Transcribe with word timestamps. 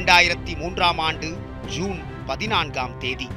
இரண்டாயிரத்தி 0.00 0.56
மூன்றாம் 0.56 0.98
ஆண்டு 0.98 1.36
ஜூன் 1.66 1.98
பதினான்காம் 2.26 2.98
தேதி. 2.98 3.28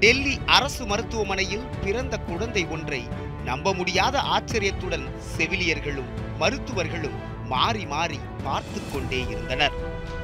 டெல்லி 0.00 0.38
அரசு 0.46 0.86
மருத்துவமனையில் 0.86 1.64
பிறந்த 1.84 2.18
குழந்தை 2.18 2.66
ஒன்றை 2.66 3.08
நம்ப 3.44 3.74
முடியாத 3.74 4.20
ஆச்சரியத்துடன் 4.20 5.06
செவிலியர்களும் 5.36 6.10
மருத்துவர்களும் 6.38 7.46
மாறி 7.46 7.86
மாறி 7.86 8.18
பார்த்து 8.42 8.80
கொண்டே 8.92 9.24
இருந்தனர். 9.30 9.72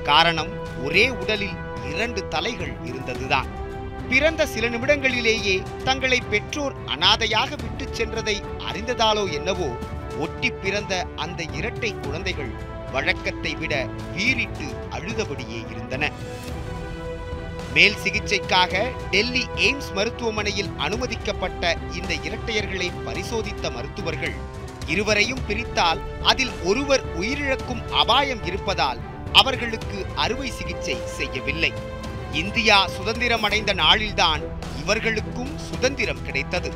காரணம் 0.02 0.48
ஒரே 0.84 1.08
உடலில் 1.08 1.56
இரண்டு 1.90 2.28
தலைகள் 2.28 2.74
இருந்ததுதான். 2.84 3.46
பிறந்த 4.08 4.46
சில 4.46 4.68
நிமிடங்களிலேயே 4.68 5.62
தங்களை 5.84 6.20
பெற்றோர் 6.20 6.74
அனாதையாக 6.86 7.48
விட்டுச் 7.48 8.02
சென்றதை 8.02 8.42
அறிந்ததாலோ 8.72 9.32
என்னவோ 9.32 9.68
ஒட்டி 10.18 10.50
பிறந்த 10.50 11.06
அந்த 11.16 11.42
இரட்டை 11.42 11.94
குழந்தைகள் 12.00 12.74
வழக்கத்தை 12.92 13.54
விட 13.54 13.86
வீறிட்டு 14.14 14.64
அழுதபடியே 14.90 15.70
இருந்தன. 15.70 16.12
மேல் 17.74 17.96
சிகிச்சைக்காக 18.04 18.86
டெல்லி 19.10 19.46
எய்ம்ஸ் 19.56 19.92
மருத்துவமனையில் 19.94 20.70
அனுமதிக்கப்பட்ட 20.76 21.76
இந்த 21.92 22.14
இரட்டையர்களை 22.14 22.90
பரிசோதித்த 23.04 23.70
மருத்துவர்கள் 23.70 24.34
இருவரையும் 24.86 25.44
பிரித்தால் 25.46 26.00
அதில் 26.22 26.50
ஒருவர் 26.64 27.20
உயிரிழக்கும் 27.20 27.88
அபாயம் 27.90 28.44
இருப்பதால் 28.44 28.98
அவர்களுக்கு 29.32 30.06
அறுவை 30.14 30.50
சிகிச்சை 30.50 30.96
செய்யவில்லை. 31.06 31.72
இந்தியா 32.32 32.88
சுதந்திரம் 32.88 33.42
அடைந்த 33.42 33.74
நாளில்தான் 33.74 34.42
இவர்களுக்கும் 34.80 35.58
சுதந்திரம் 35.58 36.24
கிடைத்தது. 36.24 36.72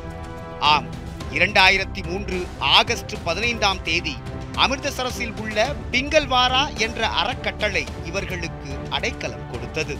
ஆம் 0.59 0.87
இரண்டாயிரத்தி 1.33 2.03
மூன்று 2.05 2.45
ஆகஸ்ட் 2.59 3.13
பதினைந்தாம் 3.23 3.83
தேதி 3.83 4.15
அமிர்தசரஸில் 4.55 5.39
உள்ள 5.39 5.75
பிங்கல்வாரா 5.91 6.77
என்ற 6.77 7.07
அறக்கட்டளை 7.07 7.85
இவர்களுக்கு 8.05 8.77
அடைக்கலம் 8.89 9.51
கொடுத்தது. 9.51 9.97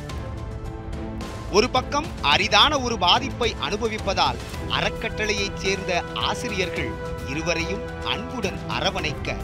ஒரு 1.52 1.70
பக்கம் 1.70 2.05
அரிதான 2.22 2.80
ஒரு 2.80 2.97
பாதிப்பை 2.97 3.55
அனுபவிப்பதால் 3.70 4.38
அறக்கட்டளையைச் 4.70 5.55
சேர்ந்த 5.55 6.03
ஆசிரியர்கள் 6.14 6.92
இருவரையும் 7.28 8.03
அன்புடன் 8.03 8.59
அரவணைக்க 8.67 9.36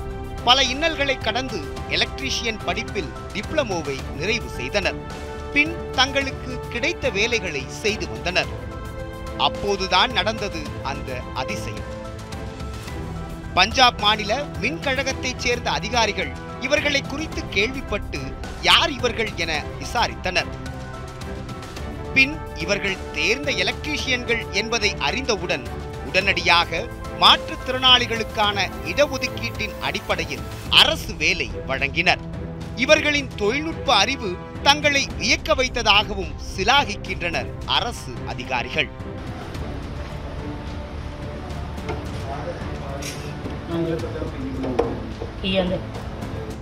பல 0.44 0.64
இன்னல்களை 0.64 1.18
கடந்து 1.18 1.62
எலக்ட்ரீஷியன் 1.90 2.64
படிப்பில் 2.66 3.12
டிப்ளமோவை 3.34 3.98
நிறைவு 4.18 4.50
செய்தனர். 4.50 4.96
பின் 5.54 5.92
தங்களுக்கு 5.92 6.60
கிடைத்த 6.70 7.10
வேலைகளை 7.10 7.64
செய்து 7.68 8.10
வந்தனர். 8.10 8.66
அப்போதுதான் 9.38 10.12
நடந்தது 10.12 10.62
அந்த 10.84 11.20
அதிசயம். 11.34 11.96
பஞ்சாப் 13.54 14.00
மாநில 14.00 14.44
மின் 14.44 14.80
கழகத்தைச் 14.80 15.40
சேர்ந்த 15.40 15.72
அதிகாரிகள் 15.72 16.32
இவர்களை 16.62 17.02
குறித்து 17.02 17.50
கேள்விப்பட்டு 17.50 18.20
யார் 18.62 18.92
இவர்கள் 18.92 19.30
என 19.36 19.64
விசாரித்தனர். 19.80 20.48
பின் 22.14 22.38
இவர்கள் 22.56 22.98
தேர்ந்த 23.14 23.52
எலக்ட்ரீஷியன்கள் 23.52 24.52
என்பதை 24.52 24.96
அறிந்தவுடன் 25.00 25.68
உடனடியாக 26.06 26.86
மாற்றுத்திறனாளிகளுக்கான 27.20 28.70
இடஒதுக்கீட்டின் 28.86 29.80
அடிப்படையில் 29.82 30.42
அரசு 30.70 31.14
வேலை 31.14 31.52
வழங்கினர். 31.68 32.20
இவர்களின் 32.76 33.28
தொழில்நுட்ப 33.36 33.96
அறிவு 33.96 34.36
தங்களை 34.64 35.08
வியக்க 35.18 35.56
வைத்ததாகவும் 35.56 36.36
சிலாகிக்கின்றனர் 36.58 37.52
அரசு 37.66 38.14
அதிகாரிகள். 38.28 39.16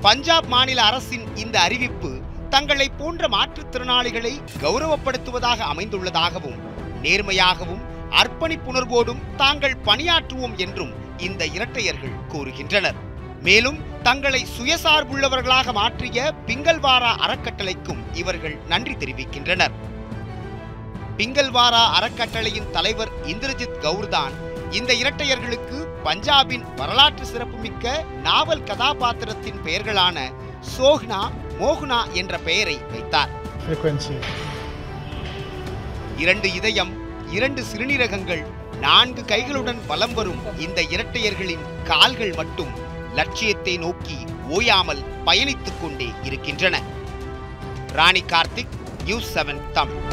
பஞ்சாப் 0.02 0.46
மாநில 0.46 0.84
அரசின் 0.84 1.36
இந்த 1.36 1.60
அறிவிப்பு 1.60 2.20
தங்களை 2.50 2.90
போன்ற 2.90 3.28
மாற்றுத்திறனாளிகளை 3.28 4.32
கௌரவப்படுத்துவதாக 4.62 5.58
அமைந்துள்ளதாகவும் 5.74 6.58
நேர்மையாகவும் 7.02 7.82
அர்ப்பணிப்புணர்வோடும் 8.10 9.22
தாங்கள் 9.36 9.78
பணியாற்றுவோம் 9.86 10.56
என்றும் 10.56 10.94
இந்த 11.18 11.46
இரட்டையர்கள் 11.46 12.16
கூறுகின்றனர். 12.32 12.96
மேலும் 13.42 13.78
தங்களை 14.04 14.46
சுயசார்புள்ளவர்களாக 14.58 15.74
மாற்றிய 15.74 16.34
பிங்கல்வாரா 16.48 17.12
அறக்கட்டளைக்கும் 17.16 18.04
இவர்கள் 18.14 18.58
நன்றி 18.68 18.94
தெரிவிக்கின்றனர். 18.94 19.72
பிங்கல்வாரா 21.18 21.84
அறக்கட்டளையின் 21.94 22.72
தலைவர் 22.72 23.10
இந்திரஜித் 23.24 23.80
கவுர்தான் 23.82 24.32
இந்த 24.78 24.94
இரட்டையர்களுக்கு 24.94 25.78
பஞ்சாபின் 26.04 26.64
வரலாற்று 26.76 27.26
சிறப்புமிக்க 27.26 28.04
நாவல் 28.24 28.64
கதாபாத்திரத்தின் 28.64 29.60
பெயர்களான 29.64 30.18
சோஹ்னா 30.78 31.20
மோகுனா 31.60 32.00
என்ற 32.12 32.38
பெயரை 32.38 32.78
வைத்தார். 32.92 33.32
இரண்டு 36.18 36.54
இதயம் 36.54 36.92
இரண்டு 37.32 37.64
சிறுநீரகங்கள் 37.64 38.44
நான்கு 38.80 39.22
கைகளுடன் 39.22 39.82
வலம் 39.88 40.14
வரும் 40.14 40.42
இந்த 40.58 40.82
இரட்டையர்களின் 40.82 41.66
கால்கள் 41.84 42.34
மட்டும் 42.34 42.74
லட்சியத்தை 43.14 43.78
நோக்கி 43.78 44.18
ஓயாமல் 44.50 45.04
பயணித்துக் 45.26 45.82
கொண்டே 45.82 46.10
இருக்கின்றன. 46.24 46.82
Rani 47.94 48.24
Karthik 48.24 48.78
news 49.04 49.32
seven 49.38 49.64
Tamil. 49.72 50.04